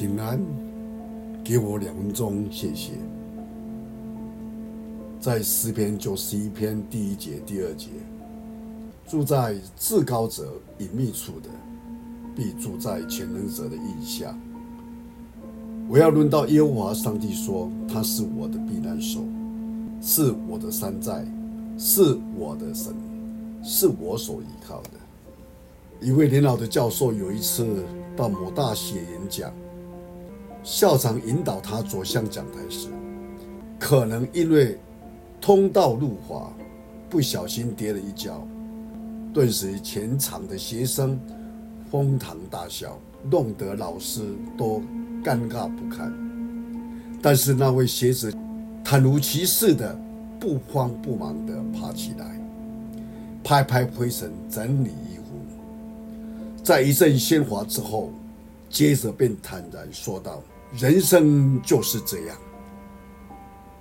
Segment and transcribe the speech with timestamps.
[0.00, 0.40] 平安，
[1.44, 2.92] 给我两分钟，谢谢。
[5.20, 7.90] 在诗篇九十一篇第一节、第二节，
[9.06, 11.50] 住在至高者隐秘处的，
[12.34, 14.34] 必住在全能者的荫下。
[15.86, 19.22] 我要论到耶和华上帝说，他是我的避难所，
[20.00, 21.26] 是我的山寨，
[21.76, 22.94] 是我的神，
[23.62, 24.92] 是我所依靠的。
[26.00, 27.84] 一位年老的教授有一次
[28.16, 29.52] 到某大学演讲，
[30.62, 32.88] 校长引导他走向讲台时，
[33.78, 34.78] 可能因为
[35.40, 36.52] 通道路滑，
[37.08, 38.46] 不小心跌了一跤，
[39.32, 41.18] 顿时全场的学生
[41.90, 42.98] 哄堂大笑，
[43.30, 44.22] 弄得老师
[44.56, 44.82] 都
[45.24, 46.12] 尴尬不堪。
[47.22, 48.32] 但是那位学子
[48.84, 49.98] 坦如其事的
[50.38, 52.40] 不慌不忙地爬起来，
[53.42, 55.22] 拍拍灰尘，整理衣服。
[56.62, 58.10] 在一阵喧哗之后，
[58.70, 60.42] 接着便坦然说道
[60.78, 62.38] ：“人生就是这样，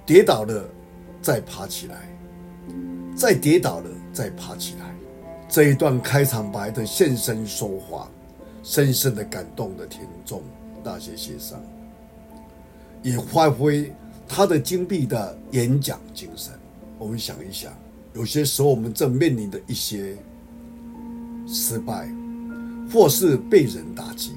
[0.06, 0.68] 跌倒了
[1.22, 2.10] 再爬起来，
[3.16, 4.94] 再跌倒了再爬起来。”
[5.48, 8.10] 这一段开场白的现身说话，
[8.64, 10.42] 深深的感动了听众
[10.84, 11.58] 那些学生，
[13.04, 13.94] 也发挥
[14.28, 16.52] 他的精辟的演讲精神。
[16.98, 17.72] 我们想一想，
[18.14, 20.18] 有些时候我们正面临的一些
[21.48, 22.10] 失败。
[22.92, 24.32] 或是被人打击，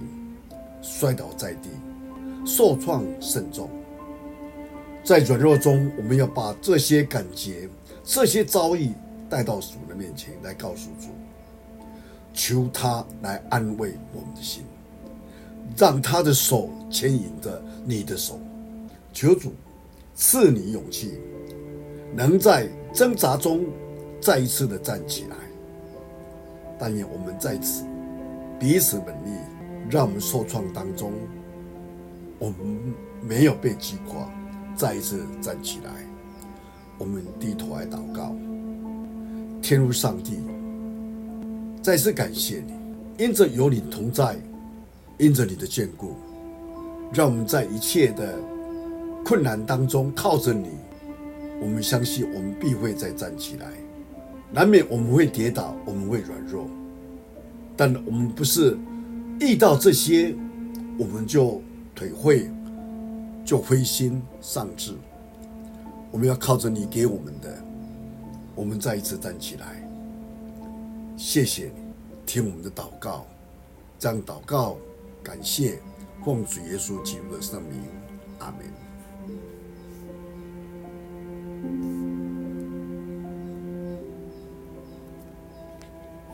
[1.03, 1.69] 摔倒在地，
[2.47, 3.69] 受创甚重。
[5.03, 7.69] 在软弱中，我们要把这些感觉、
[8.05, 8.92] 这些遭遇
[9.28, 11.09] 带到主的面前来告诉主，
[12.33, 14.62] 求他来安慰我们的心，
[15.77, 18.39] 让他的手牵引着你的手，
[19.12, 19.55] 求主
[20.14, 21.19] 赐你勇气，
[22.14, 23.64] 能在挣扎中
[24.20, 25.37] 再一次的站起来。
[26.78, 27.84] 但愿我们在此。
[28.61, 29.33] 彼此勉励，
[29.91, 31.12] 让我们受创当中，
[32.38, 32.56] 我们
[33.20, 34.28] 没有被击垮，
[34.75, 35.91] 再一次站起来。
[36.98, 38.34] 我们低头来祷告，
[39.60, 40.38] 天父上帝，
[41.82, 44.37] 再次感谢你，因着有你同在，
[45.19, 46.15] 因着你的眷顾，
[47.12, 48.38] 让我们在一切的
[49.25, 50.69] 困难当中靠着你。
[51.60, 53.66] 我们相信，我们必会再站起来。
[54.53, 56.66] 难免我们会跌倒，我们会软弱。
[57.76, 58.76] 但我们不是
[59.42, 60.36] 遇到这些，
[60.97, 61.60] 我们就
[61.97, 62.48] 颓废，
[63.44, 64.94] 就灰心丧志。
[66.12, 67.53] 我们要靠着你给我们的，
[68.54, 69.82] 我们再一次站起来。
[71.16, 71.82] 谢谢你，
[72.25, 73.26] 听我们的祷告，
[73.98, 74.76] 这样祷告，
[75.25, 75.80] 感谢
[76.24, 77.80] 奉主耶稣基督的圣名，
[78.38, 78.54] 阿
[81.66, 81.91] 门。